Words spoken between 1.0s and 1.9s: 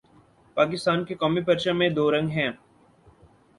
کے قومی پرچم میں